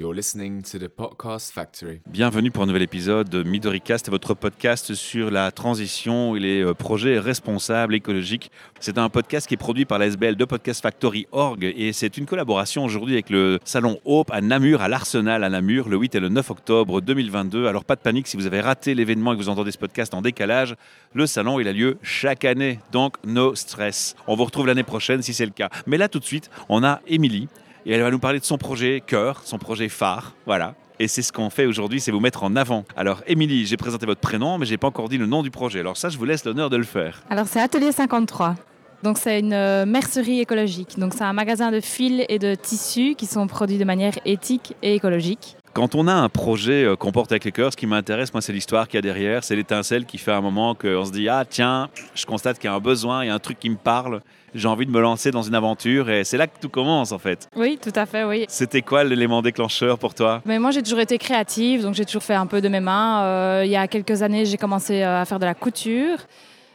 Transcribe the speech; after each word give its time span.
You're 0.00 0.14
listening 0.14 0.62
to 0.62 0.78
the 0.78 0.88
Podcast 0.88 1.52
Factory. 1.52 2.00
Bienvenue 2.06 2.50
pour 2.50 2.62
un 2.62 2.66
nouvel 2.66 2.80
épisode 2.80 3.28
de 3.28 3.42
MidoriCast, 3.42 4.08
votre 4.08 4.32
podcast 4.32 4.94
sur 4.94 5.30
la 5.30 5.52
transition 5.52 6.34
et 6.34 6.40
les 6.40 6.64
euh, 6.64 6.72
projets 6.72 7.18
responsables 7.18 7.94
écologiques. 7.94 8.50
C'est 8.78 8.96
un 8.96 9.10
podcast 9.10 9.46
qui 9.46 9.52
est 9.52 9.58
produit 9.58 9.84
par 9.84 9.98
la 9.98 10.06
SBL 10.06 10.36
de 10.36 10.44
Podcast 10.46 10.80
Factory 10.80 11.26
Org 11.32 11.62
et 11.64 11.92
c'est 11.92 12.16
une 12.16 12.24
collaboration 12.24 12.82
aujourd'hui 12.82 13.12
avec 13.12 13.28
le 13.28 13.58
salon 13.66 14.00
Hope 14.06 14.30
à 14.30 14.40
Namur, 14.40 14.80
à 14.80 14.88
l'Arsenal 14.88 15.44
à 15.44 15.50
Namur, 15.50 15.90
le 15.90 15.98
8 15.98 16.14
et 16.14 16.20
le 16.20 16.30
9 16.30 16.50
octobre 16.50 17.02
2022. 17.02 17.66
Alors 17.66 17.84
pas 17.84 17.96
de 17.96 18.00
panique 18.00 18.26
si 18.26 18.38
vous 18.38 18.46
avez 18.46 18.62
raté 18.62 18.94
l'événement 18.94 19.34
et 19.34 19.36
que 19.36 19.42
vous 19.42 19.50
entendez 19.50 19.70
ce 19.70 19.76
podcast 19.76 20.14
en 20.14 20.22
décalage, 20.22 20.76
le 21.12 21.26
salon 21.26 21.60
il 21.60 21.68
a 21.68 21.74
lieu 21.74 21.98
chaque 22.00 22.46
année, 22.46 22.78
donc 22.90 23.16
no 23.26 23.54
stress. 23.54 24.16
On 24.26 24.34
vous 24.34 24.46
retrouve 24.46 24.66
l'année 24.66 24.82
prochaine 24.82 25.20
si 25.20 25.34
c'est 25.34 25.44
le 25.44 25.52
cas. 25.52 25.68
Mais 25.86 25.98
là 25.98 26.08
tout 26.08 26.20
de 26.20 26.24
suite, 26.24 26.48
on 26.70 26.82
a 26.84 27.02
Émilie 27.06 27.48
et 27.86 27.92
elle 27.92 28.02
va 28.02 28.10
nous 28.10 28.18
parler 28.18 28.40
de 28.40 28.44
son 28.44 28.58
projet 28.58 29.02
cœur, 29.06 29.42
son 29.44 29.58
projet 29.58 29.88
phare, 29.88 30.34
voilà. 30.46 30.74
Et 30.98 31.08
c'est 31.08 31.22
ce 31.22 31.32
qu'on 31.32 31.48
fait 31.48 31.64
aujourd'hui, 31.64 31.98
c'est 31.98 32.10
vous 32.10 32.20
mettre 32.20 32.44
en 32.44 32.56
avant. 32.56 32.84
Alors, 32.94 33.22
Émilie, 33.26 33.64
j'ai 33.64 33.78
présenté 33.78 34.04
votre 34.04 34.20
prénom, 34.20 34.58
mais 34.58 34.66
j'ai 34.66 34.76
pas 34.76 34.88
encore 34.88 35.08
dit 35.08 35.16
le 35.16 35.24
nom 35.24 35.42
du 35.42 35.50
projet. 35.50 35.80
Alors 35.80 35.96
ça, 35.96 36.10
je 36.10 36.18
vous 36.18 36.26
laisse 36.26 36.44
l'honneur 36.44 36.68
de 36.68 36.76
le 36.76 36.84
faire. 36.84 37.22
Alors, 37.30 37.46
c'est 37.46 37.60
Atelier 37.60 37.90
53. 37.90 38.54
Donc, 39.02 39.16
c'est 39.16 39.40
une 39.40 39.54
euh, 39.54 39.86
mercerie 39.86 40.40
écologique. 40.40 40.98
Donc, 40.98 41.14
c'est 41.14 41.24
un 41.24 41.32
magasin 41.32 41.70
de 41.70 41.80
fils 41.80 42.26
et 42.28 42.38
de 42.38 42.54
tissus 42.54 43.14
qui 43.16 43.24
sont 43.24 43.46
produits 43.46 43.78
de 43.78 43.84
manière 43.84 44.12
éthique 44.26 44.74
et 44.82 44.94
écologique. 44.94 45.56
Quand 45.72 45.94
on 45.94 46.08
a 46.08 46.12
un 46.12 46.28
projet 46.28 46.84
euh, 46.84 46.96
qu'on 46.96 47.12
porte 47.12 47.30
avec 47.30 47.44
les 47.44 47.52
cœurs, 47.52 47.72
ce 47.72 47.76
qui 47.76 47.86
m'intéresse, 47.86 48.32
moi, 48.34 48.42
c'est 48.42 48.52
l'histoire 48.52 48.88
qu'il 48.88 48.96
y 48.96 48.98
a 48.98 49.02
derrière. 49.02 49.44
C'est 49.44 49.54
l'étincelle 49.54 50.04
qui 50.04 50.18
fait 50.18 50.32
un 50.32 50.40
moment 50.40 50.74
qu'on 50.74 51.04
se 51.04 51.12
dit 51.12 51.28
Ah, 51.28 51.44
tiens, 51.48 51.88
je 52.14 52.26
constate 52.26 52.58
qu'il 52.58 52.68
y 52.68 52.72
a 52.72 52.74
un 52.74 52.80
besoin, 52.80 53.24
il 53.24 53.28
y 53.28 53.30
a 53.30 53.34
un 53.34 53.38
truc 53.38 53.60
qui 53.60 53.70
me 53.70 53.76
parle. 53.76 54.20
J'ai 54.52 54.66
envie 54.66 54.84
de 54.84 54.90
me 54.90 55.00
lancer 55.00 55.30
dans 55.30 55.42
une 55.42 55.54
aventure 55.54 56.10
et 56.10 56.24
c'est 56.24 56.36
là 56.36 56.48
que 56.48 56.58
tout 56.60 56.68
commence 56.68 57.12
en 57.12 57.18
fait. 57.18 57.48
Oui, 57.54 57.78
tout 57.80 57.92
à 57.94 58.04
fait, 58.04 58.24
oui. 58.24 58.46
C'était 58.48 58.82
quoi 58.82 59.04
l'élément 59.04 59.42
déclencheur 59.42 59.96
pour 59.96 60.12
toi? 60.12 60.42
Mais 60.44 60.58
moi, 60.58 60.72
j'ai 60.72 60.82
toujours 60.82 60.98
été 60.98 61.18
créative, 61.18 61.82
donc 61.82 61.94
j'ai 61.94 62.04
toujours 62.04 62.24
fait 62.24 62.34
un 62.34 62.46
peu 62.46 62.60
de 62.60 62.68
mes 62.68 62.80
mains. 62.80 63.22
Euh, 63.22 63.62
il 63.64 63.70
y 63.70 63.76
a 63.76 63.86
quelques 63.86 64.22
années, 64.22 64.44
j'ai 64.44 64.56
commencé 64.56 65.02
euh, 65.02 65.20
à 65.20 65.24
faire 65.24 65.38
de 65.38 65.44
la 65.44 65.54
couture. 65.54 66.18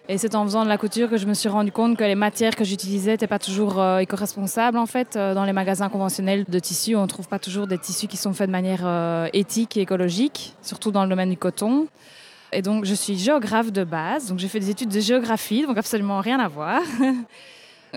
Et 0.07 0.19
c'est 0.19 0.35
en 0.35 0.43
faisant 0.43 0.63
de 0.63 0.69
la 0.69 0.77
couture 0.77 1.09
que 1.09 1.17
je 1.17 1.25
me 1.25 1.33
suis 1.33 1.49
rendu 1.49 1.71
compte 1.71 1.97
que 1.97 2.03
les 2.03 2.13
matières 2.13 2.55
que 2.55 2.63
j'utilisais 2.63 3.11
n'étaient 3.11 3.25
pas 3.25 3.39
toujours 3.39 3.81
euh, 3.81 3.97
éco-responsables. 3.97 4.77
En 4.77 4.85
fait, 4.85 5.15
Euh, 5.15 5.33
dans 5.33 5.45
les 5.45 5.53
magasins 5.53 5.89
conventionnels 5.89 6.45
de 6.47 6.59
tissus, 6.59 6.95
on 6.95 7.03
ne 7.03 7.07
trouve 7.07 7.27
pas 7.27 7.39
toujours 7.39 7.65
des 7.65 7.79
tissus 7.79 8.07
qui 8.07 8.17
sont 8.17 8.33
faits 8.33 8.47
de 8.47 8.51
manière 8.51 8.83
euh, 8.83 9.27
éthique 9.33 9.77
et 9.77 9.81
écologique, 9.81 10.53
surtout 10.61 10.91
dans 10.91 11.03
le 11.03 11.09
domaine 11.09 11.31
du 11.31 11.37
coton. 11.37 11.87
Et 12.51 12.61
donc, 12.61 12.85
je 12.85 12.93
suis 12.93 13.17
géographe 13.17 13.71
de 13.71 13.83
base, 13.83 14.29
donc 14.29 14.39
j'ai 14.39 14.47
fait 14.47 14.59
des 14.59 14.69
études 14.69 14.89
de 14.89 14.99
géographie, 14.99 15.65
donc 15.65 15.77
absolument 15.77 16.19
rien 16.19 16.39
à 16.39 16.47
voir. 16.47 16.81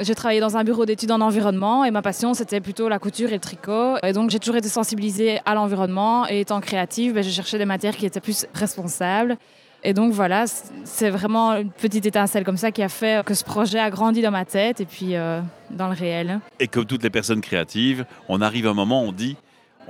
J'ai 0.01 0.15
travaillé 0.15 0.39
dans 0.39 0.57
un 0.57 0.63
bureau 0.63 0.87
d'études 0.87 1.11
en 1.11 1.21
environnement 1.21 1.85
et 1.85 1.91
ma 1.91 2.03
passion 2.03 2.33
c'était 2.33 2.61
plutôt 2.61 2.89
la 2.89 3.01
couture 3.01 3.31
et 3.31 3.35
le 3.35 3.41
tricot. 3.41 3.97
Et 4.05 4.13
donc 4.13 4.31
j'ai 4.31 4.39
toujours 4.39 4.55
été 4.55 4.69
sensibilisée 4.69 5.41
à 5.45 5.55
l'environnement 5.55 6.29
et 6.29 6.41
étant 6.41 6.61
créative, 6.61 7.15
ben, 7.15 7.25
je 7.25 7.31
cherchais 7.31 7.59
des 7.59 7.65
matières 7.65 7.97
qui 7.97 8.07
étaient 8.07 8.21
plus 8.21 8.47
responsables. 8.55 9.37
Et 9.85 9.93
donc 9.95 10.13
voilà, 10.13 10.45
c'est 10.85 11.11
vraiment 11.11 11.53
une 11.55 11.71
petite 11.71 12.05
étincelle 12.05 12.45
comme 12.45 12.57
ça 12.57 12.73
qui 12.73 12.83
a 12.83 12.89
fait 12.89 13.25
que 13.25 13.35
ce 13.35 13.45
projet 13.45 13.79
a 13.79 13.91
grandi 13.91 14.23
dans 14.23 14.31
ma 14.33 14.45
tête 14.45 14.81
et 14.81 14.85
puis 14.87 15.15
euh, 15.15 15.41
dans 15.71 15.87
le 15.89 15.95
réel. 15.95 16.41
Et 16.59 16.67
comme 16.67 16.85
toutes 16.85 17.03
les 17.05 17.11
personnes 17.11 17.41
créatives, 17.41 18.05
on 18.29 18.41
arrive 18.41 18.67
à 18.67 18.71
un 18.71 18.75
moment 18.75 19.05
où 19.05 19.09
on 19.09 19.13
dit 19.13 19.37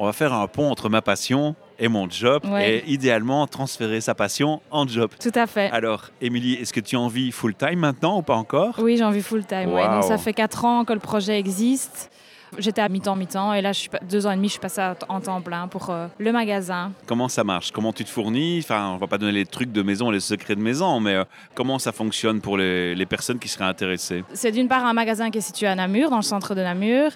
on 0.01 0.05
va 0.05 0.13
faire 0.13 0.33
un 0.33 0.47
pont 0.47 0.71
entre 0.71 0.89
ma 0.89 1.03
passion 1.03 1.57
et 1.81 1.89
mon 1.89 2.09
job 2.09 2.45
Ouais. 2.47 2.77
et 2.85 2.91
idéalement 2.91 3.47
transférer 3.49 4.01
sa 4.01 4.15
passion 4.15 4.61
en 4.71 4.87
job. 4.87 5.11
Tout 5.21 5.33
à 5.35 5.47
fait. 5.49 5.71
Alors, 5.73 6.11
Émilie, 6.21 6.55
est-ce 6.55 6.73
que 6.73 6.79
tu 6.81 6.95
as 6.95 7.01
envie 7.01 7.33
full 7.33 7.55
time 7.55 7.81
maintenant 7.81 8.19
ou 8.19 8.23
pas 8.23 8.37
encore? 8.37 8.77
Oui, 8.81 8.97
j'ai 8.97 9.03
envie 9.05 9.23
full 9.23 9.45
time. 9.45 9.73
ouais. 9.73 9.85
Wow. 9.87 9.95
Donc 9.95 10.05
ça 10.05 10.17
fait 10.19 10.35
quatre 10.35 10.65
ans 10.65 10.85
que 10.85 10.93
le 10.93 11.01
projet 11.01 11.37
existe. 11.39 12.11
J'étais 12.57 12.81
à 12.81 12.89
mi-temps, 12.89 13.15
mi-temps, 13.17 13.53
et 13.53 13.61
là, 13.61 13.73
je 13.73 13.81
suis 13.81 13.91
deux 14.09 14.27
ans 14.27 14.31
et 14.31 14.37
demi, 14.37 14.49
je 14.49 14.53
suis 14.53 14.61
passée 14.61 14.81
à- 14.81 14.97
en 15.09 15.21
temps 15.21 15.41
plein 15.41 15.69
pour 15.69 15.91
euh, 15.91 16.07
le 16.19 16.33
magasin. 16.33 16.93
Comment 17.07 17.29
ça 17.29 17.45
marche? 17.45 17.71
Comment 17.73 17.93
tu 17.93 18.05
te 18.05 18.09
fournis? 18.11 18.61
Enfin, 18.63 18.93
on 18.95 18.97
va 18.97 19.07
pas 19.07 19.19
donner 19.19 19.33
les 19.33 19.47
trucs 19.47 19.71
de 19.73 19.83
maison, 19.83 20.11
les 20.11 20.21
secrets 20.21 20.57
de 20.57 20.61
maison, 20.63 20.99
mais 21.01 21.15
euh, 21.15 21.25
comment 21.55 21.79
ça 21.79 21.93
fonctionne 21.93 22.41
pour 22.41 22.57
les, 22.57 22.95
les 22.95 23.07
personnes 23.07 23.39
qui 23.39 23.49
seraient 23.49 23.65
intéressées? 23.67 24.25
C'est 24.33 24.53
d'une 24.53 24.69
part 24.69 24.85
un 24.87 24.93
magasin 24.95 25.31
qui 25.31 25.39
est 25.39 25.43
situé 25.43 25.67
à 25.67 25.75
Namur, 25.75 26.11
dans 26.11 26.17
le 26.17 26.23
centre 26.23 26.55
de 26.55 26.63
Namur. 26.63 27.11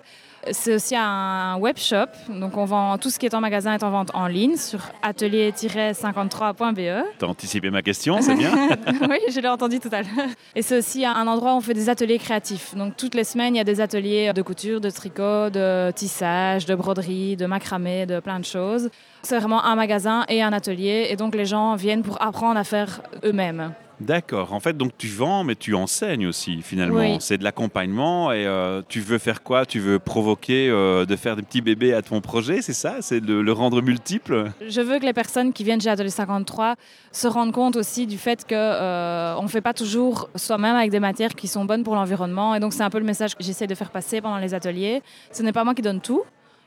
C'est 0.51 0.75
aussi 0.75 0.97
un 0.97 1.57
web 1.59 1.79
shop. 1.79 2.07
Donc, 2.29 2.57
on 2.57 2.65
vend 2.65 2.99
tout 2.99 3.11
ce 3.11 3.19
qui 3.19 3.27
est 3.27 3.35
en 3.35 3.41
magasin 3.41 3.75
est 3.75 3.85
en 3.85 3.91
vente 3.91 4.11
en 4.15 4.27
ligne 4.27 4.57
sur 4.57 4.81
atelier-53.be. 5.03 7.05
T'as 7.19 7.27
anticipé 7.27 7.71
ma 7.71 7.83
question, 7.83 8.21
c'est 8.21 8.35
bien 8.35 8.51
oui, 9.09 9.19
je 9.31 9.41
l'ai 9.41 9.49
entendu 9.49 9.79
tout 9.79 9.91
à 9.93 10.03
l'heure. 10.03 10.29
Et 10.57 10.63
c'est 10.63 10.79
aussi 10.79 11.05
un 11.05 11.27
endroit 11.27 11.55
où 11.55 11.59
on 11.59 11.61
fait 11.61 11.75
des 11.75 11.89
ateliers 11.89 12.19
créatifs. 12.19 12.75
Donc, 12.75 12.97
toutes 12.97 13.15
les 13.15 13.25
semaines, 13.25 13.55
il 13.55 13.59
y 13.59 13.61
a 13.61 13.65
des 13.65 13.81
ateliers 13.81 14.33
de 14.33 14.43
couture, 14.43 14.81
de 14.81 14.91
tricot, 14.91 15.51
de 15.51 15.93
tissage, 15.93 16.67
de 16.67 16.75
broderie, 16.75 17.37
de 17.37 17.47
macramé, 17.47 18.07
de 18.07 18.19
plein 18.19 18.41
de 18.41 18.45
choses. 18.45 18.91
C'est 19.23 19.39
vraiment 19.39 19.65
un 19.65 19.77
magasin 19.77 20.25
et 20.29 20.43
un 20.43 20.53
atelier. 20.53 21.07
Et 21.11 21.17
donc, 21.17 21.37
les 21.37 21.45
gens 21.45 21.77
viennent 21.77 22.03
pour 22.03 22.21
apprendre 22.21 22.59
à 22.59 22.65
faire 22.65 23.03
eux-mêmes. 23.25 23.73
D'accord. 24.03 24.53
En 24.53 24.61
fait, 24.61 24.77
donc 24.77 24.93
tu 24.99 25.07
vends, 25.07 25.45
mais 25.45 25.55
tu 25.55 25.75
enseignes 25.75 26.27
aussi, 26.27 26.61
finalement. 26.63 26.99
Oui. 26.99 27.17
C'est 27.21 27.39
de 27.39 27.45
l'accompagnement 27.45 28.33
et 28.33 28.47
euh, 28.47 28.83
tu 28.89 29.01
veux 29.01 29.19
faire 29.19 29.43
quoi? 29.43 29.65
Tu 29.65 29.79
veux 29.79 29.99
provoquer 29.99 30.69
euh, 30.69 31.05
de 31.07 31.17
faire 31.17 31.37
des 31.37 31.43
petits 31.43 31.61
bébés 31.61 31.95
à 31.95 32.03
ton 32.03 32.21
projet, 32.21 32.63
c'est 32.63 32.73
ça? 32.73 32.97
C'est 33.01 33.21
de 33.21 33.35
le 33.35 33.53
rendre 33.53 33.81
multiple? 33.81 34.51
Je 34.67 34.81
veux 34.81 34.99
que 34.99 35.05
les 35.05 35.13
personnes 35.13 35.53
qui 35.53 35.63
viennent 35.63 35.81
chez 35.81 35.89
Atelier 35.89 36.11
53 36.11 36.75
se 37.13 37.29
rendent 37.29 37.53
compte 37.53 37.77
aussi 37.77 38.07
du 38.07 38.19
fait 38.19 38.45
que 38.45 38.55
euh, 38.55 39.37
on 39.39 39.45
ne 39.45 39.49
fait 39.49 39.61
pas 39.61 39.75
toujours 39.75 40.29
soi-même 40.35 40.77
avec 40.77 40.91
des 40.91 41.01
matières 41.01 41.35
qui 41.35 41.47
sont 41.47 41.65
bonnes 41.65 41.85
pour 41.85 41.95
l'environnement. 41.95 42.55
Et 42.55 42.61
donc 42.61 42.73
c'est 42.73 42.83
un 42.83 42.91
peu 42.91 42.99
le 42.99 43.05
message 43.05 43.37
que 43.37 43.45
j'essaie 43.45 43.67
de 43.67 43.75
faire 43.75 43.91
passer 43.91 44.21
pendant 44.21 44.39
les 44.39 44.55
ateliers. 44.55 45.03
Ce 45.31 45.43
n'est 45.43 45.53
pas 45.53 45.65
moi 45.65 45.75
qui 45.75 45.83
donne 45.83 46.01
tout. 46.01 46.23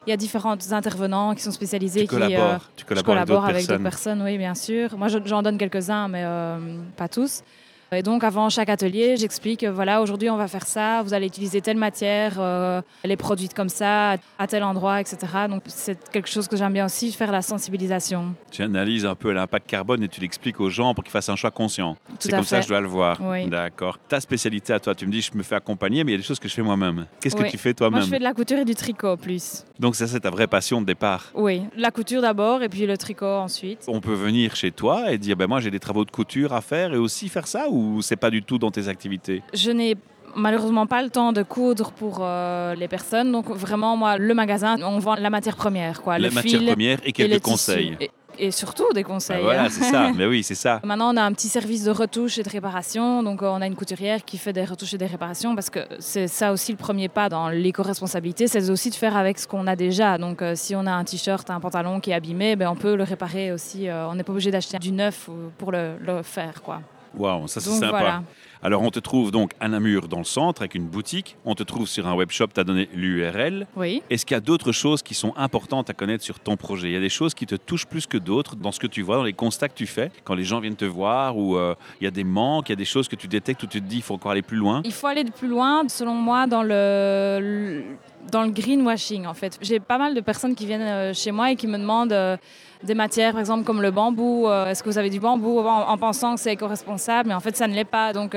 Il 0.08 0.10
y 0.12 0.14
a 0.14 0.18
différents 0.18 0.56
intervenants 0.72 1.34
qui 1.34 1.42
sont 1.42 1.52
spécialisés. 1.52 2.02
Tu 2.02 2.08
qui, 2.08 2.16
euh, 2.16 2.58
tu 2.76 2.86
collabores 2.86 2.96
avec 2.96 3.06
collabore 3.06 3.26
d'autres 3.42 3.50
avec 3.50 3.68
d'autres 3.68 3.82
personnes. 3.84 4.20
personnes, 4.20 4.22
oui, 4.24 4.38
bien 4.38 4.54
sûr. 4.54 4.98
Moi, 4.98 5.08
je- 5.08 5.18
j'en 5.26 5.42
donne 5.42 5.58
quelques-uns, 5.58 6.08
mais 6.08 6.24
euh, 6.24 6.58
pas 6.96 7.08
tous. 7.08 7.42
Et 7.92 8.02
donc, 8.02 8.24
avant 8.24 8.50
chaque 8.50 8.70
atelier, 8.70 9.16
j'explique, 9.18 9.64
euh, 9.64 9.72
voilà, 9.72 10.02
aujourd'hui, 10.02 10.30
on 10.30 10.38
va 10.38 10.48
faire 10.48 10.66
ça, 10.66 11.02
vous 11.04 11.14
allez 11.14 11.28
utiliser 11.28 11.62
telle 11.62 11.78
matière, 11.78 12.34
euh, 12.40 12.82
elle 13.04 13.12
est 13.12 13.18
produite 13.18 13.54
comme 13.54 13.70
ça, 13.70 14.16
à 14.40 14.48
tel 14.48 14.64
endroit, 14.64 15.02
etc. 15.02 15.18
Donc, 15.50 15.64
c'est 15.68 15.98
quelque 16.12 16.30
chose 16.30 16.48
que 16.48 16.58
j'aime 16.58 16.74
bien 16.74 16.86
aussi, 16.86 17.12
faire 17.12 17.32
la 17.32 17.42
sensibilisation. 17.42 18.36
Tu 18.52 18.64
analyses 18.64 19.06
un 19.06 19.16
peu 19.16 19.32
l'impact 19.32 19.70
carbone 19.70 20.04
et 20.04 20.08
tu 20.08 20.22
l'expliques 20.22 20.60
aux 20.60 20.70
gens 20.70 20.94
pour 20.94 21.04
qu'ils 21.04 21.12
fassent 21.12 21.30
un 21.30 21.36
choix 21.36 21.52
conscient. 21.52 21.96
C'est 22.20 22.32
comme 22.32 22.44
ça 22.44 22.58
que 22.58 22.64
je 22.64 22.70
dois 22.70 22.82
le 22.82 22.88
voir. 22.88 23.20
Oui. 23.22 23.48
D'accord. 23.48 23.98
Ta 24.08 24.20
spécialité 24.20 24.74
à 24.74 24.80
toi, 24.80 24.96
tu 24.96 25.06
me 25.06 25.12
dis, 25.12 25.22
je 25.22 25.32
me 25.38 25.44
fais 25.44 25.56
accompagner, 25.56 26.04
mais 26.04 26.12
il 26.12 26.16
y 26.16 26.18
a 26.18 26.20
des 26.20 26.28
choses 26.28 26.40
que 26.40 26.48
je 26.48 26.54
fais 26.54 26.64
moi-même. 26.64 27.06
Qu'est-ce 27.22 27.36
que 27.36 27.50
tu 27.50 27.58
fais 27.58 27.70
Moi, 27.70 27.76
toi-même 27.76 28.02
je 28.02 28.10
fais 28.10 28.20
de 28.20 28.24
la 28.24 28.34
couture 28.34 28.58
et 28.58 28.66
du 28.66 28.76
tricot 28.76 29.18
plus. 29.18 29.64
Donc 29.80 29.96
ça, 29.96 30.08
c'est 30.08 30.22
ta 30.22 30.30
vraie 30.30 30.48
passion 30.48 30.82
de 30.82 30.86
départ? 30.86 31.32
Oui, 31.34 31.64
la 31.78 31.92
couture 31.92 32.22
d'abord 32.22 32.64
et 32.64 32.70
puis 32.70 32.86
le 32.86 32.98
tricot 32.98 33.26
ensuite. 33.26 33.84
On 33.88 34.02
peut 34.02 34.14
venir 34.14 34.56
chez 34.56 34.72
toi 34.72 35.12
et 35.12 35.18
dire, 35.18 35.36
ben 35.36 35.48
moi 35.48 35.60
j'ai 35.60 35.72
des 35.72 35.80
travaux 35.80 36.06
de 36.06 36.12
couture 36.12 36.54
à 36.54 36.62
faire 36.62 36.94
et 36.94 36.98
aussi 36.98 37.30
faire 37.30 37.48
ça 37.48 37.70
ou 37.76 38.02
c'est 38.02 38.16
pas 38.16 38.30
du 38.30 38.42
tout 38.42 38.58
dans 38.58 38.72
tes 38.72 38.88
activités 38.88 39.44
Je 39.54 39.72
n'ai 39.72 39.96
malheureusement 40.36 40.86
pas 40.86 41.02
le 41.02 41.10
temps 41.10 41.32
de 41.32 41.44
coudre 41.44 41.92
pour 41.92 42.20
euh, 42.22 42.76
les 42.76 42.88
personnes. 42.88 43.32
Donc 43.32 43.50
vraiment, 43.50 43.96
moi, 43.96 44.18
le 44.18 44.34
magasin, 44.34 44.76
on 44.84 45.00
vend 45.00 45.16
la 45.16 45.30
matière 45.30 45.56
première. 45.56 46.02
Quoi. 46.02 46.18
La 46.20 46.30
le 46.30 46.34
matière 46.34 46.60
fil 46.60 46.68
première 46.70 47.00
et 47.06 47.12
quelques 47.12 47.42
conseils. 47.42 47.96
Et, 48.02 48.12
et 48.38 48.52
surtout 48.52 48.84
des 48.94 49.04
Ben 49.04 49.14
conseils. 49.14 49.42
voilà, 49.42 49.70
c'est 49.70 49.84
ça. 49.84 50.12
Mais 50.16 50.26
oui, 50.26 50.44
c'est 50.44 50.56
ça. 50.56 50.82
Maintenant, 50.84 51.14
on 51.14 51.18
a 51.18 51.24
un 51.24 51.32
petit 51.32 51.48
service 51.48 51.86
de 51.86 51.92
retouche 51.92 52.38
et 52.38 52.44
de 52.44 52.50
réparation. 52.50 53.24
Donc, 53.24 53.42
on 53.42 53.62
a 53.62 53.66
une 53.66 53.76
couturière 53.76 54.26
qui 54.26 54.38
fait 54.38 54.52
des 54.52 54.66
retouches 54.66 54.94
et 54.94 54.98
des 54.98 55.06
réparations 55.06 55.56
parce 55.56 55.70
que 55.70 55.80
c'est 56.00 56.28
ça 56.28 56.52
aussi 56.52 56.74
le 56.74 56.78
premier 56.78 57.08
pas 57.08 57.30
dans 57.30 57.48
l'éco-responsabilité, 57.48 58.48
c'est 58.48 58.70
aussi 58.70 58.90
de 58.90 58.96
faire 58.96 59.16
avec 59.16 59.40
ce 59.40 59.48
qu'on 59.48 59.68
a 59.68 59.78
déjà. 59.78 60.18
Donc, 60.18 60.42
euh, 60.42 60.52
si 60.56 60.76
on 60.76 60.86
a 60.86 60.92
un 60.92 61.06
t-shirt, 61.06 61.50
un 61.50 61.62
pantalon 61.62 62.02
qui 62.02 62.12
est 62.12 62.14
abîmé, 62.14 62.58
ben, 62.58 62.70
on 62.70 62.76
peut 62.76 62.96
le 62.98 63.04
réparer 63.04 63.54
aussi. 63.54 63.88
Euh, 63.88 64.06
on 64.10 64.16
n'est 64.16 64.24
pas 64.24 64.34
obligé 64.34 64.52
d'acheter 64.52 64.80
du 64.80 64.92
neuf 64.92 65.30
pour 65.58 65.72
le, 65.72 65.94
le 66.06 66.22
faire. 66.22 66.62
Quoi. 66.62 66.82
Waouh, 67.18 67.48
ça 67.48 67.60
c'est 67.62 67.70
sympa. 67.70 67.90
voilà. 67.90 68.24
Alors 68.66 68.82
on 68.82 68.90
te 68.90 68.98
trouve 68.98 69.30
donc 69.30 69.52
à 69.60 69.68
Namur 69.68 70.08
dans 70.08 70.18
le 70.18 70.24
centre 70.24 70.64
avec 70.64 70.74
une 70.74 70.88
boutique. 70.88 71.38
On 71.46 71.54
te 71.54 71.62
trouve 71.62 71.88
sur 71.88 72.08
un 72.08 72.16
webshop, 72.16 72.48
tu 72.52 72.60
as 72.60 72.64
donné 72.64 72.90
l'URL. 72.96 73.68
Oui. 73.76 74.02
Est-ce 74.10 74.26
qu'il 74.26 74.34
y 74.34 74.38
a 74.38 74.42
d'autres 74.42 74.72
choses 74.72 75.04
qui 75.04 75.14
sont 75.14 75.34
importantes 75.38 75.92
à 75.92 75.94
connaître 75.94 76.24
sur 76.24 76.40
ton 76.40 76.58
projet? 76.58 76.88
Il 76.90 76.94
y 76.94 76.98
a 76.98 77.00
des 77.00 77.10
choses 77.10 77.36
qui 77.36 77.46
te 77.46 77.54
touchent 77.54 77.86
plus 77.86 78.08
que 78.08 78.18
d'autres 78.18 78.56
dans 78.56 78.72
ce 78.72 78.80
que 78.80 78.88
tu 78.88 79.04
vois, 79.04 79.18
dans 79.18 79.24
les 79.24 79.34
constats 79.34 79.70
que 79.70 79.76
tu 79.76 79.86
fais, 79.86 80.10
quand 80.24 80.34
les 80.34 80.46
gens 80.46 80.62
viennent 80.62 80.76
te 80.76 80.84
voir, 80.86 81.38
ou 81.38 81.58
euh, 81.58 81.76
il 82.02 82.06
y 82.06 82.08
a 82.08 82.12
des 82.12 82.24
manques, 82.24 82.70
il 82.70 82.72
y 82.72 82.74
a 82.74 82.76
des 82.76 82.86
choses 82.86 83.08
que 83.08 83.16
tu 83.16 83.28
détectes 83.28 83.62
où 83.62 83.68
tu 83.68 83.80
te 83.84 83.86
dis 83.88 83.98
il 83.98 84.02
faut 84.02 84.16
encore 84.16 84.32
aller 84.32 84.42
plus 84.42 84.58
loin? 84.58 84.82
Il 84.84 84.94
faut 84.94 85.06
aller 85.06 85.24
de 85.24 85.32
plus 85.32 85.48
loin, 85.48 85.88
selon 85.88 86.16
moi, 86.16 86.48
dans 86.48 86.64
le, 86.64 87.38
le- 87.40 87.84
dans 88.32 88.42
le 88.42 88.50
greenwashing, 88.50 89.28
en 89.28 89.36
fait. 89.36 89.60
J'ai 89.62 89.80
pas 89.80 90.00
mal 90.00 90.16
de 90.16 90.22
personnes 90.22 90.56
qui 90.56 90.66
viennent 90.66 90.82
euh, 90.82 91.14
chez 91.14 91.30
moi 91.32 91.52
et 91.52 91.56
qui 91.56 91.68
me 91.68 91.78
demandent 91.78 92.12
euh, 92.14 92.36
des 92.84 92.96
matières, 92.96 93.34
par 93.34 93.40
exemple, 93.40 93.64
comme 93.64 93.84
le 93.84 93.92
bambou. 93.92 94.48
euh, 94.48 94.66
Est-ce 94.66 94.82
que 94.82 94.90
vous 94.90 94.98
avez 94.98 95.12
du 95.12 95.20
bambou? 95.20 95.60
En, 95.60 95.88
en 95.90 95.98
pensant 96.00 96.34
que 96.34 96.42
c'est 96.42 96.54
éco-responsable 96.54 97.30
Mais 97.30 97.36
en 97.36 97.40
fait, 97.40 97.56
ça 97.56 97.68
ne 97.68 97.76
l'est 97.76 97.86
pas. 97.86 98.14
Donc, 98.14 98.34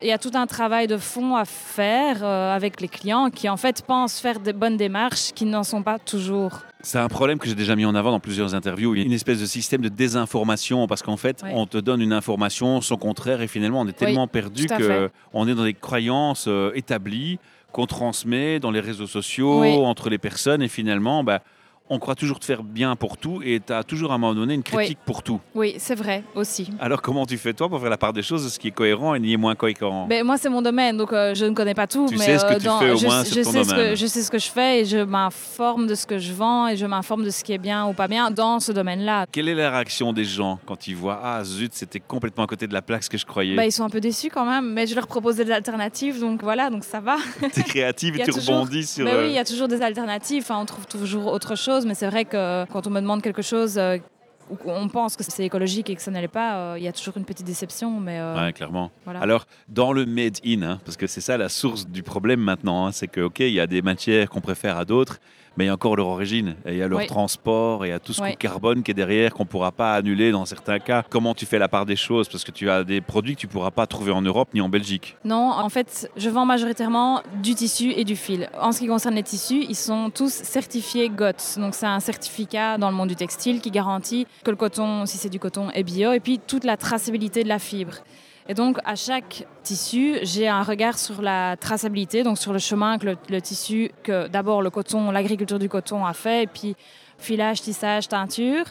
il 0.00 0.06
y 0.08 0.12
a 0.12 0.18
tout 0.18 0.30
un 0.34 0.46
travail 0.46 0.86
de 0.86 0.96
fond 0.96 1.34
à 1.34 1.44
faire 1.44 2.22
euh, 2.22 2.54
avec 2.54 2.80
les 2.80 2.86
clients 2.88 3.30
qui 3.30 3.48
en 3.48 3.56
fait 3.56 3.82
pensent 3.82 4.20
faire 4.20 4.38
des 4.38 4.52
bonnes 4.52 4.76
démarches 4.76 5.32
qui 5.34 5.44
n'en 5.44 5.64
sont 5.64 5.82
pas 5.82 5.98
toujours. 5.98 6.60
C'est 6.82 6.98
un 6.98 7.08
problème 7.08 7.38
que 7.38 7.48
j'ai 7.48 7.56
déjà 7.56 7.74
mis 7.74 7.84
en 7.84 7.96
avant 7.96 8.12
dans 8.12 8.20
plusieurs 8.20 8.54
interviews. 8.54 8.94
Il 8.94 8.98
y 9.00 9.02
a 9.02 9.06
une 9.06 9.12
espèce 9.12 9.40
de 9.40 9.46
système 9.46 9.80
de 9.80 9.88
désinformation 9.88 10.86
parce 10.86 11.02
qu'en 11.02 11.16
fait, 11.16 11.40
Oui. 11.44 11.50
on 11.52 11.66
te 11.66 11.78
donne 11.78 12.00
une 12.00 12.12
information, 12.12 12.80
son 12.80 12.96
contraire, 12.96 13.42
et 13.42 13.48
finalement, 13.48 13.80
on 13.80 13.88
est 13.88 13.92
tellement 13.92 14.28
perdu 14.28 14.66
qu'on 15.32 15.48
est 15.48 15.54
dans 15.54 15.64
des 15.64 15.74
croyances 15.74 16.46
euh, 16.46 16.70
établies 16.76 17.38
qu'on 17.72 17.86
transmet 17.86 18.60
dans 18.60 18.70
les 18.70 18.80
réseaux 18.80 19.06
sociaux, 19.08 19.60
Oui. 19.60 19.74
entre 19.74 20.08
les 20.08 20.18
personnes, 20.18 20.62
et 20.62 20.68
finalement, 20.68 21.24
bah, 21.24 21.40
on 21.90 21.98
croit 21.98 22.14
toujours 22.14 22.38
te 22.38 22.44
faire 22.44 22.62
bien 22.62 22.96
pour 22.96 23.16
tout, 23.16 23.40
et 23.44 23.60
tu 23.64 23.72
as 23.72 23.82
toujours 23.84 24.12
à 24.12 24.14
un 24.16 24.18
moment 24.18 24.34
donné 24.34 24.54
une 24.54 24.62
critique 24.62 24.98
pour 25.06 25.22
tout. 25.22 25.40
Oui, 25.54 25.74
c'est 25.78 25.94
vrai 25.94 26.22
aussi. 26.34 26.70
Alors 26.80 27.00
comment 27.02 27.24
tu 27.26 27.38
fais 27.38 27.52
toi 27.54 27.68
pour 27.68 27.80
faire 27.80 27.90
la 27.90 27.96
part 27.96 28.12
des 28.12 28.22
choses 28.22 28.44
de 28.44 28.48
ce 28.48 28.58
qui 28.58 28.68
est 28.68 28.72
cohérent 28.72 29.14
et 29.14 29.20
ni 29.20 29.32
est 29.32 29.36
moins 29.36 29.54
cohérent? 29.54 30.06
Ben, 30.06 30.24
moi, 30.24 30.36
c'est 30.38 30.48
mon 30.50 30.62
domaine, 30.62 30.96
donc 30.96 31.12
euh, 31.12 31.34
je 31.34 31.44
ne 31.46 31.54
connais 31.54 31.74
pas 31.74 31.86
tout. 31.86 32.06
Tu 32.08 32.16
mais, 32.18 32.24
sais 32.24 32.38
ce 32.38 32.44
que 32.44 32.52
euh, 32.54 32.58
tu 32.58 32.66
dans- 32.66 32.78
fais 32.78 32.90
au 32.90 32.96
je, 32.96 33.06
moins 33.06 33.24
je 33.24 33.30
sur 33.30 33.44
ton 33.44 33.50
sais 33.52 33.64
ce 33.64 33.68
domaine. 33.70 33.90
que, 33.90 33.94
je 33.96 34.06
sais 34.06 34.22
ce 34.22 34.30
que 34.30 34.38
je 34.38 34.48
fais 34.50 34.80
et 34.80 34.84
je 34.84 34.98
m'informe 34.98 35.86
de 35.86 35.94
ce 35.94 36.06
que 36.06 36.18
je 36.18 36.32
vends 36.32 36.68
et 36.68 36.76
je 36.76 36.86
m'informe 36.86 37.24
de 37.24 37.30
ce 37.30 37.42
qui 37.44 37.52
est 37.52 37.58
bien 37.58 37.86
ou 37.86 37.92
pas 37.92 38.08
bien 38.08 38.30
dans 38.30 38.60
ce 38.60 38.72
domaine-là. 38.72 39.26
Quelle 39.32 39.48
est 39.48 39.54
la 39.54 39.70
réaction 39.70 40.12
des 40.12 40.24
gens 40.24 40.58
quand 40.66 40.86
ils 40.88 40.96
voient 40.96 41.20
Ah 41.22 41.42
zut, 41.44 41.72
c'était 41.74 42.00
complètement 42.00 42.44
à 42.44 42.46
côté 42.46 42.66
de 42.66 42.72
la 42.74 42.82
plaque 42.82 43.04
ce 43.04 43.10
que 43.10 43.18
je 43.18 43.26
croyais? 43.26 43.56
Ben, 43.56 43.64
ils 43.64 43.72
sont 43.72 43.84
un 43.84 43.90
peu 43.90 44.00
déçus 44.00 44.30
quand 44.30 44.44
même, 44.44 44.72
mais 44.72 44.86
je 44.86 44.94
leur 44.94 45.06
propose 45.06 45.36
des 45.36 45.50
alternatives, 45.50 46.20
donc 46.20 46.42
voilà, 46.42 46.70
donc 46.70 46.84
ça 46.84 47.00
va. 47.00 47.16
Tu 47.52 47.60
es 47.60 47.62
créative 47.62 48.16
et 48.20 48.24
tu 48.24 48.30
toujours- 48.32 48.56
rebondis 48.60 48.86
sur. 48.86 49.04
Mais 49.04 49.12
oui, 49.12 49.16
euh, 49.18 49.26
il 49.28 49.32
y 49.34 49.38
a 49.38 49.44
toujours 49.44 49.68
des 49.68 49.80
alternatives, 49.82 50.42
enfin, 50.42 50.58
on 50.60 50.64
trouve 50.66 50.86
toujours 50.86 51.26
autre 51.32 51.56
chose, 51.56 51.77
mais 51.86 51.94
c'est 51.94 52.08
vrai 52.08 52.24
que 52.24 52.64
quand 52.66 52.86
on 52.86 52.90
me 52.90 53.00
demande 53.00 53.22
quelque 53.22 53.42
chose 53.42 53.78
euh, 53.78 53.98
on 54.64 54.88
pense 54.88 55.16
que 55.16 55.24
c'est 55.24 55.44
écologique 55.44 55.90
et 55.90 55.96
que 55.96 56.02
ça 56.02 56.10
l'est 56.10 56.28
pas, 56.28 56.56
euh, 56.56 56.78
il 56.78 56.84
y 56.84 56.88
a 56.88 56.92
toujours 56.92 57.16
une 57.16 57.24
petite 57.24 57.46
déception, 57.46 58.00
mais 58.00 58.18
euh, 58.18 58.36
Ouais, 58.36 58.52
clairement. 58.52 58.90
voilà. 59.04 59.20
Alors, 59.20 59.46
dans 59.68 59.92
le 59.92 60.06
made 60.06 60.38
in, 60.44 60.62
hein, 60.62 60.80
parce 60.84 60.96
que 60.96 61.06
c'est 61.06 61.20
ça 61.20 61.36
la 61.36 61.48
source 61.48 61.86
du 61.86 62.02
problème 62.02 62.40
maintenant, 62.40 62.86
hein, 62.86 62.92
c'est 62.92 63.08
que, 63.08 63.20
OK, 63.20 63.40
il 63.40 63.52
y 63.52 63.60
a 63.60 63.66
des 63.66 63.82
matières 63.82 64.28
qu'on 64.30 64.40
préfère 64.40 64.78
à 64.78 64.84
d'autres, 64.84 65.18
mais 65.58 65.64
il 65.64 65.66
y 65.66 65.70
a 65.70 65.74
encore 65.74 65.96
leur 65.96 66.06
origine, 66.06 66.54
et 66.64 66.72
il 66.72 66.78
y 66.78 66.82
a 66.82 66.86
leur 66.88 67.00
Oui. 67.00 67.06
transport, 67.06 67.84
et 67.84 67.88
il 67.88 67.90
y 67.90 67.94
a 67.94 67.98
tout 67.98 68.12
ce 68.12 68.22
Oui. 68.22 68.30
coût 68.30 68.36
carbone 68.38 68.84
qui 68.84 68.92
est 68.92 68.94
derrière, 68.94 69.34
qu'on 69.34 69.42
ne 69.42 69.48
pourra 69.48 69.72
pas 69.72 69.94
annuler 69.94 70.30
dans 70.30 70.44
certains 70.44 70.78
cas. 70.78 71.02
Comment 71.10 71.34
tu 71.34 71.46
fais 71.46 71.58
la 71.58 71.66
part 71.68 71.84
des 71.84 71.96
choses? 71.96 72.28
Parce 72.28 72.44
que 72.44 72.52
tu 72.52 72.70
as 72.70 72.84
des 72.84 73.00
produits 73.00 73.34
que 73.34 73.40
tu 73.40 73.48
ne 73.48 73.52
pourras 73.52 73.72
pas 73.72 73.86
trouver 73.88 74.12
en 74.12 74.22
Europe 74.22 74.50
ni 74.54 74.60
en 74.60 74.68
Belgique. 74.68 75.16
Non, 75.24 75.50
en 75.50 75.68
fait, 75.68 76.08
je 76.16 76.30
vends 76.30 76.46
majoritairement 76.46 77.22
du 77.42 77.56
tissu 77.56 77.90
et 77.90 78.04
du 78.04 78.14
fil. 78.14 78.48
En 78.60 78.70
ce 78.70 78.78
qui 78.78 78.86
concerne 78.86 79.16
les 79.16 79.24
tissus, 79.24 79.66
ils 79.68 79.74
sont 79.74 80.10
tous 80.14 80.32
certifiés 80.32 81.08
GOTS. 81.08 81.58
Donc, 81.58 81.74
c'est 81.74 81.86
un 81.86 81.98
certificat 81.98 82.78
dans 82.78 82.90
le 82.90 82.96
monde 82.96 83.08
du 83.08 83.16
textile 83.16 83.60
qui 83.60 83.72
garantit 83.72 84.28
que 84.44 84.50
le 84.50 84.56
coton, 84.56 85.06
si 85.06 85.16
c'est 85.18 85.28
du 85.28 85.40
coton, 85.40 85.70
est 85.70 85.82
bio, 85.82 86.12
et 86.12 86.20
puis 86.20 86.38
toute 86.38 86.62
la 86.62 86.76
traçabilité 86.76 87.42
de 87.42 87.48
la 87.48 87.58
fibre. 87.58 87.94
Et 88.50 88.54
donc, 88.54 88.78
à 88.86 88.96
chaque 88.96 89.46
tissu, 89.62 90.16
j'ai 90.22 90.48
un 90.48 90.62
regard 90.62 90.98
sur 90.98 91.20
la 91.20 91.56
traçabilité, 91.58 92.22
donc 92.22 92.38
sur 92.38 92.54
le 92.54 92.58
chemin 92.58 92.96
que 92.96 93.14
le, 93.28 93.42
tissu, 93.42 93.90
que 94.02 94.26
d'abord 94.26 94.62
le 94.62 94.70
coton, 94.70 95.10
l'agriculture 95.10 95.58
du 95.58 95.68
coton 95.68 96.06
a 96.06 96.14
fait, 96.14 96.44
et 96.44 96.46
puis 96.46 96.74
filage, 97.18 97.60
tissage, 97.60 98.08
teinture. 98.08 98.64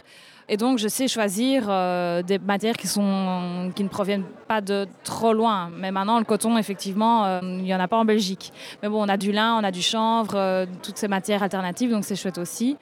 Et 0.49 0.57
donc, 0.57 0.79
je 0.79 0.87
sais 0.87 1.07
choisir 1.07 1.65
euh, 1.67 2.23
des 2.23 2.39
matières 2.39 2.75
qui, 2.75 2.87
sont, 2.87 3.71
qui 3.75 3.83
ne 3.83 3.89
proviennent 3.89 4.25
pas 4.47 4.61
de 4.61 4.87
trop 5.03 5.33
loin. 5.33 5.69
Mais 5.77 5.91
maintenant, 5.91 6.17
le 6.17 6.25
coton, 6.25 6.57
effectivement, 6.57 7.25
euh, 7.25 7.39
il 7.43 7.63
n'y 7.63 7.75
en 7.75 7.79
a 7.79 7.87
pas 7.87 7.97
en 7.97 8.05
Belgique. 8.05 8.51
Mais 8.81 8.89
bon, 8.89 9.03
on 9.03 9.09
a 9.09 9.17
du 9.17 9.31
lin, 9.31 9.59
on 9.59 9.63
a 9.63 9.71
du 9.71 9.83
chanvre, 9.83 10.35
euh, 10.35 10.65
toutes 10.81 10.97
ces 10.97 11.09
matières 11.09 11.43
alternatives, 11.43 11.91
donc 11.91 12.03
c'est 12.03 12.15
chouette 12.15 12.39
aussi. 12.39 12.77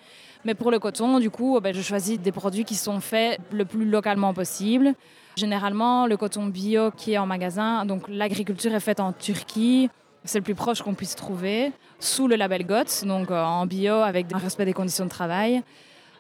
Mais 0.46 0.54
pour 0.54 0.72
le 0.72 0.80
coton, 0.80 1.20
du 1.20 1.32
coup, 1.32 1.60
ben, 1.60 1.74
je 1.74 1.82
choisis 1.82 2.20
des 2.20 2.32
produits 2.32 2.64
qui 2.64 2.76
sont 2.76 3.02
faits 3.02 3.40
le 3.52 3.66
plus 3.66 3.84
localement 3.84 4.34
possible. 4.34 4.94
Généralement, 5.36 6.08
le 6.08 6.16
coton 6.16 6.46
bio 6.46 6.92
qui 6.92 7.14
est 7.14 7.18
en 7.18 7.26
magasin, 7.26 7.86
donc 7.86 8.04
l'agriculture 8.08 8.74
est 8.74 8.80
faite 8.80 9.00
en 9.00 9.12
Turquie. 9.12 9.90
C'est 10.24 10.40
le 10.40 10.44
plus 10.44 10.56
proche 10.56 10.82
qu'on 10.82 10.94
puisse 10.94 11.16
trouver, 11.16 11.72
sous 12.00 12.28
le 12.28 12.36
label 12.36 12.66
GOTS, 12.66 13.06
donc 13.06 13.30
euh, 13.30 13.44
en 13.44 13.66
bio 13.66 13.94
avec 13.96 14.34
un 14.34 14.38
respect 14.38 14.66
des 14.66 14.74
conditions 14.74 15.04
de 15.04 15.10
travail. 15.10 15.62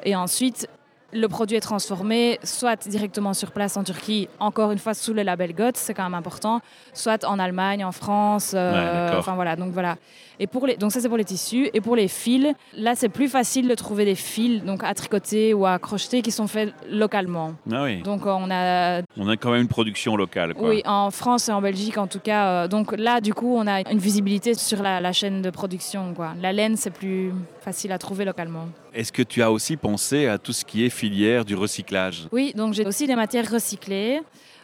Et 0.03 0.15
ensuite, 0.15 0.67
le 1.15 1.27
produit 1.27 1.57
est 1.57 1.61
transformé 1.61 2.39
soit 2.43 2.87
directement 2.87 3.33
sur 3.33 3.51
place 3.51 3.77
en 3.77 3.83
Turquie, 3.83 4.27
encore 4.39 4.71
une 4.71 4.77
fois 4.77 4.93
sous 4.93 5.13
le 5.13 5.23
label 5.23 5.53
GOTS, 5.55 5.71
c'est 5.77 5.93
quand 5.93 6.03
même 6.03 6.13
important, 6.13 6.59
soit 6.93 7.23
en 7.25 7.39
Allemagne, 7.39 7.83
en 7.85 7.91
France. 7.91 8.51
euh, 8.53 9.09
Ouais, 9.09 9.15
enfin 9.17 9.33
voilà, 9.35 9.55
donc 9.55 9.71
voilà. 9.71 9.95
Et 10.37 10.47
pour 10.47 10.67
les, 10.67 10.75
donc 10.75 10.91
ça 10.91 10.99
c'est 10.99 11.07
pour 11.07 11.17
les 11.17 11.23
tissus. 11.23 11.69
Et 11.73 11.79
pour 11.79 11.95
les 11.95 12.09
fils, 12.09 12.53
là 12.75 12.93
c'est 12.95 13.07
plus 13.09 13.29
facile 13.29 13.69
de 13.69 13.75
trouver 13.75 14.03
des 14.03 14.15
fils 14.15 14.61
donc 14.65 14.83
à 14.83 14.93
tricoter 14.93 15.53
ou 15.53 15.65
à 15.65 15.79
crocheter 15.79 16.21
qui 16.21 16.31
sont 16.31 16.47
faits 16.47 16.73
localement. 16.89 17.53
Ah 17.71 17.83
oui, 17.83 18.01
Donc 18.01 18.25
euh, 18.25 18.31
on 18.37 18.51
a 18.51 19.01
on 19.17 19.29
a 19.29 19.37
quand 19.37 19.51
même 19.51 19.61
une 19.61 19.67
production 19.69 20.17
locale. 20.17 20.53
Quoi. 20.53 20.67
oui, 20.69 20.81
en 20.85 21.09
France 21.11 21.47
et 21.47 21.53
en 21.53 21.61
Belgique 21.61 21.97
en 21.97 22.07
tout 22.07 22.19
cas. 22.19 22.47
euh, 22.47 22.67
donc 22.67 22.93
là, 22.97 23.21
du 23.21 23.33
coup, 23.33 23.55
on 23.57 23.65
a 23.65 23.89
une 23.89 23.99
visibilité 23.99 24.53
sur 24.55 24.83
la, 24.83 24.99
la 24.99 25.13
chaîne 25.13 25.41
de 25.41 25.49
production. 25.49 26.13
Quoi. 26.13 26.33
La 26.41 26.51
laine, 26.51 26.75
c'est 26.75 26.91
plus 26.91 27.31
facile 27.61 27.93
à 27.93 27.97
trouver 27.97 28.25
localement. 28.25 28.67
Est-ce 28.95 29.11
que 29.11 29.23
tu 29.23 29.41
as 29.41 29.51
aussi 29.51 29.75
pensé 29.75 30.27
à 30.27 30.37
tout 30.37 30.53
ce 30.53 30.63
qui 30.63 30.85
est 30.85 30.89
filière 30.89 31.43
du 31.43 31.53
recyclage? 31.53 32.29
Oui, 32.31 32.53
donc 32.55 32.73
j'ai 32.73 32.85
aussi 32.85 33.05
des 33.05 33.15
matières 33.17 33.51
recyclées. 33.51 34.21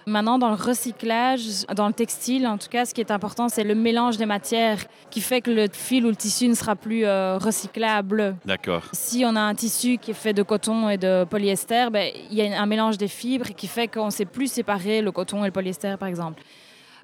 Maintenant, 0.07 0.39
dans 0.39 0.47
le 0.47 0.55
recyclage, 0.55 1.65
dans 1.75 1.87
le 1.87 1.93
textile, 1.93 2.47
en 2.47 2.57
tout 2.57 2.69
cas, 2.69 2.85
ce 2.85 2.93
qui 2.93 3.01
est 3.01 3.11
important, 3.11 3.49
c'est 3.49 3.65
le 3.65 3.75
mélange 3.75 4.15
des 4.15 4.25
matières 4.25 4.79
qui 5.09 5.19
fait 5.19 5.41
que 5.41 5.51
le 5.51 5.67
fil 5.71 6.05
ou 6.05 6.09
le 6.09 6.15
tissu 6.15 6.47
ne 6.47 6.53
sera 6.53 6.77
plus 6.77 7.05
euh, 7.05 7.37
recyclable. 7.37 8.37
D'accord. 8.45 8.83
Si 8.93 9.23
on 9.25 9.35
a 9.35 9.41
un 9.41 9.53
tissu 9.53 9.97
qui 9.97 10.11
est 10.11 10.15
fait 10.15 10.33
de 10.33 10.43
coton 10.43 10.87
et 10.87 10.97
de 10.97 11.25
polyester, 11.25 11.87
ben, 11.91 12.09
il 12.31 12.37
y 12.37 12.41
a 12.41 12.59
un 12.59 12.65
mélange 12.65 12.97
des 12.97 13.09
fibres 13.09 13.49
qui 13.53 13.67
fait 13.67 13.89
qu'on 13.89 14.05
ne 14.05 14.11
sait 14.11 14.25
plus 14.25 14.49
séparer 14.49 15.01
le 15.01 15.11
coton 15.11 15.43
et 15.43 15.47
le 15.47 15.51
polyester, 15.51 15.95
par 15.99 16.07
exemple. 16.07 16.41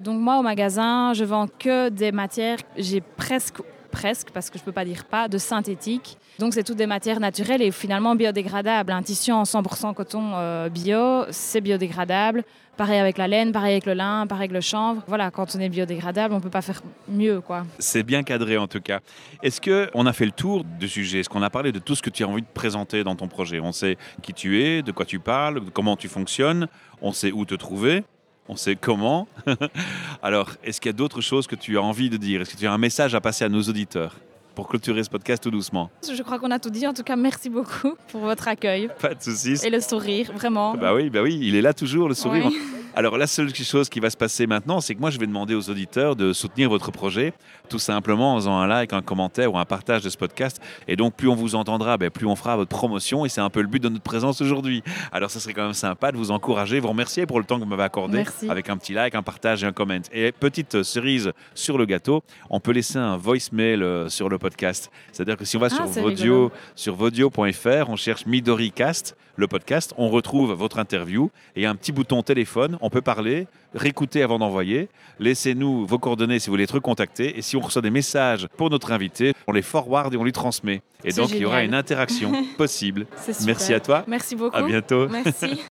Donc 0.00 0.18
moi, 0.18 0.38
au 0.38 0.42
magasin, 0.42 1.12
je 1.12 1.24
vends 1.24 1.46
que 1.46 1.90
des 1.90 2.10
matières, 2.10 2.58
j'ai 2.78 3.02
presque, 3.02 3.58
presque, 3.90 4.30
parce 4.30 4.48
que 4.48 4.56
je 4.56 4.62
ne 4.62 4.64
peux 4.64 4.72
pas 4.72 4.86
dire 4.86 5.04
pas, 5.04 5.28
de 5.28 5.36
synthétique. 5.36 6.16
Donc 6.38 6.54
c'est 6.54 6.62
toutes 6.62 6.76
des 6.76 6.86
matières 6.86 7.18
naturelles 7.18 7.62
et 7.62 7.72
finalement 7.72 8.14
biodégradables. 8.14 8.92
Un 8.92 9.02
tissu 9.02 9.32
en 9.32 9.42
100% 9.42 9.92
coton 9.92 10.30
euh, 10.34 10.68
bio, 10.68 11.24
c'est 11.30 11.60
biodégradable. 11.60 12.44
Pareil 12.76 13.00
avec 13.00 13.18
la 13.18 13.26
laine, 13.26 13.50
pareil 13.50 13.72
avec 13.72 13.86
le 13.86 13.94
lin, 13.94 14.24
pareil 14.28 14.42
avec 14.42 14.52
le 14.52 14.60
chanvre. 14.60 15.02
Voilà, 15.08 15.32
quand 15.32 15.56
on 15.56 15.58
est 15.58 15.68
biodégradable, 15.68 16.32
on 16.32 16.36
ne 16.36 16.42
peut 16.42 16.48
pas 16.48 16.62
faire 16.62 16.80
mieux, 17.08 17.40
quoi. 17.40 17.66
C'est 17.80 18.04
bien 18.04 18.22
cadré 18.22 18.56
en 18.56 18.68
tout 18.68 18.80
cas. 18.80 19.00
Est-ce 19.42 19.60
que 19.60 19.90
on 19.94 20.06
a 20.06 20.12
fait 20.12 20.26
le 20.26 20.30
tour 20.30 20.62
du 20.62 20.88
sujet? 20.88 21.18
Est-ce 21.18 21.28
qu'on 21.28 21.42
a 21.42 21.50
parlé 21.50 21.72
de 21.72 21.80
tout 21.80 21.96
ce 21.96 22.02
que 22.02 22.10
tu 22.10 22.22
as 22.22 22.28
envie 22.28 22.42
de 22.42 22.46
présenter 22.54 23.02
dans 23.02 23.16
ton 23.16 23.26
projet? 23.26 23.58
On 23.58 23.72
sait 23.72 23.98
qui 24.22 24.32
tu 24.32 24.62
es, 24.62 24.82
de 24.82 24.92
quoi 24.92 25.06
tu 25.06 25.18
parles, 25.18 25.60
comment 25.72 25.96
tu 25.96 26.06
fonctionnes, 26.06 26.68
on 27.02 27.10
sait 27.10 27.32
où 27.32 27.44
te 27.46 27.56
trouver, 27.56 28.04
on 28.46 28.54
sait 28.54 28.76
comment. 28.76 29.26
Alors, 30.22 30.52
est-ce 30.62 30.80
qu'il 30.80 30.88
y 30.88 30.94
a 30.94 30.96
d'autres 30.96 31.20
choses 31.20 31.48
que 31.48 31.56
tu 31.56 31.78
as 31.78 31.82
envie 31.82 32.10
de 32.10 32.16
dire? 32.16 32.42
Est-ce 32.42 32.54
que 32.54 32.58
tu 32.60 32.66
as 32.68 32.72
un 32.72 32.78
message 32.78 33.16
à 33.16 33.20
passer 33.20 33.44
à 33.44 33.48
nos 33.48 33.62
auditeurs? 33.62 34.14
Pour 34.58 34.66
clôturer 34.66 35.04
ce 35.04 35.08
podcast 35.08 35.40
tout 35.40 35.52
doucement 35.52 35.88
Je 36.02 36.20
crois 36.20 36.40
qu'on 36.40 36.50
a 36.50 36.58
tout 36.58 36.68
dit. 36.68 36.84
En 36.84 36.92
tout 36.92 37.04
cas, 37.04 37.14
merci 37.14 37.48
beaucoup 37.48 37.94
pour 38.10 38.22
votre 38.22 38.48
accueil 38.48 38.90
Pas 39.00 39.14
de 39.14 39.22
soucis. 39.22 39.54
et 39.64 39.70
le 39.70 39.80
sourire, 39.80 40.32
vraiment. 40.32 40.74
Bah 40.74 40.96
oui, 40.96 41.10
bah 41.10 41.22
oui, 41.22 41.38
il 41.40 41.54
est 41.54 41.62
là 41.62 41.72
toujours, 41.72 42.08
le 42.08 42.14
sourire. 42.14 42.46
Oui. 42.46 42.58
Alors 42.94 43.16
la 43.16 43.28
seule 43.28 43.54
chose 43.54 43.88
qui 43.88 44.00
va 44.00 44.10
se 44.10 44.16
passer 44.16 44.46
maintenant, 44.48 44.80
c'est 44.80 44.94
que 44.94 45.00
moi 45.00 45.10
je 45.10 45.20
vais 45.20 45.26
demander 45.26 45.54
aux 45.54 45.70
auditeurs 45.70 46.16
de 46.16 46.32
soutenir 46.32 46.68
votre 46.68 46.90
projet, 46.90 47.32
tout 47.68 47.78
simplement 47.78 48.34
en 48.34 48.36
faisant 48.36 48.58
un 48.58 48.66
like, 48.66 48.92
un 48.92 49.02
commentaire 49.02 49.52
ou 49.52 49.58
un 49.58 49.64
partage 49.64 50.02
de 50.02 50.08
ce 50.08 50.16
podcast. 50.16 50.60
Et 50.88 50.96
donc 50.96 51.14
plus 51.14 51.28
on 51.28 51.36
vous 51.36 51.54
entendra, 51.54 51.96
ben, 51.96 52.10
plus 52.10 52.26
on 52.26 52.34
fera 52.34 52.56
votre 52.56 52.70
promotion. 52.76 53.24
Et 53.24 53.28
c'est 53.28 53.40
un 53.40 53.50
peu 53.50 53.60
le 53.60 53.68
but 53.68 53.80
de 53.80 53.88
notre 53.88 54.02
présence 54.02 54.40
aujourd'hui. 54.40 54.82
Alors 55.12 55.30
ça 55.30 55.38
serait 55.38 55.54
quand 55.54 55.64
même 55.64 55.74
sympa 55.74 56.10
de 56.10 56.16
vous 56.16 56.32
encourager, 56.32 56.80
vous 56.80 56.88
remercier 56.88 57.24
pour 57.24 57.38
le 57.38 57.44
temps 57.44 57.58
que 57.58 57.64
vous 57.64 57.70
m'avez 57.70 57.84
accordé, 57.84 58.18
Merci. 58.18 58.50
avec 58.50 58.68
un 58.68 58.76
petit 58.76 58.94
like, 58.94 59.14
un 59.14 59.22
partage 59.22 59.62
et 59.62 59.66
un 59.66 59.72
comment. 59.72 59.94
Et 60.12 60.32
petite 60.32 60.82
cerise 60.82 61.32
sur 61.54 61.78
le 61.78 61.86
gâteau, 61.86 62.22
on 62.50 62.58
peut 62.58 62.72
laisser 62.72 62.98
un 62.98 63.16
voicemail 63.16 63.82
euh, 63.82 64.08
sur 64.08 64.28
le 64.28 64.38
podcast. 64.38 64.90
C'est-à-dire 65.12 65.36
que 65.36 65.44
si 65.44 65.56
on 65.56 65.60
va 65.60 65.68
Ah, 65.70 65.86
sur 65.86 66.02
Vodio, 66.02 66.50
sur 66.74 66.96
vodio.fr, 66.96 67.88
on 67.88 67.96
cherche 67.96 68.26
Midori 68.26 68.72
Cast, 68.72 69.16
le 69.36 69.46
podcast, 69.46 69.94
on 69.96 70.08
retrouve 70.08 70.52
votre 70.52 70.78
interview 70.80 71.30
et 71.54 71.64
un 71.64 71.76
petit 71.76 71.92
bouton 71.92 72.22
téléphone, 72.22 72.76
on 72.80 72.90
peut 72.90 73.02
parler, 73.02 73.46
réécouter 73.74 74.22
avant 74.22 74.38
d'envoyer. 74.38 74.88
Laissez-nous 75.18 75.86
vos 75.86 75.98
coordonnées 75.98 76.38
si 76.38 76.46
vous 76.46 76.52
voulez 76.52 76.64
être 76.64 76.80
contacté 76.80 77.38
et 77.38 77.42
si 77.42 77.56
on 77.56 77.60
reçoit 77.60 77.82
des 77.82 77.90
messages 77.90 78.48
pour 78.56 78.70
notre 78.70 78.92
invité, 78.92 79.34
on 79.46 79.52
les 79.52 79.62
forward 79.62 80.12
et 80.14 80.16
on 80.16 80.24
lui 80.24 80.32
transmet. 80.32 80.82
Et 81.04 81.12
donc 81.12 81.30
il 81.30 81.38
y 81.38 81.44
aura 81.44 81.62
une 81.62 81.74
interaction 81.74 82.32
possible. 82.56 83.06
C'est 83.16 83.32
super. 83.32 83.46
Merci 83.46 83.74
à 83.74 83.80
toi. 83.80 84.04
Merci 84.06 84.36
beaucoup. 84.36 84.56
À 84.56 84.62
bientôt. 84.62 85.08
Merci. 85.08 85.62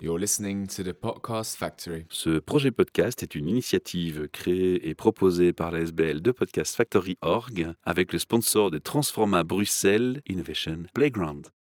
You're 0.00 0.16
listening 0.18 0.68
to 0.68 0.84
the 0.84 0.92
Podcast 0.92 1.56
Factory. 1.56 2.06
Ce 2.08 2.38
projet 2.38 2.70
podcast 2.70 3.24
est 3.24 3.34
une 3.34 3.48
initiative 3.48 4.28
créée 4.28 4.88
et 4.88 4.94
proposée 4.94 5.52
par 5.52 5.72
la 5.72 5.80
SBL 5.80 6.22
de 6.22 6.30
Podcast 6.30 6.76
Factory 6.76 7.18
Org 7.20 7.74
avec 7.82 8.12
le 8.12 8.20
sponsor 8.20 8.70
de 8.70 8.78
Transforma 8.78 9.42
Bruxelles 9.42 10.22
Innovation 10.28 10.84
Playground. 10.94 11.48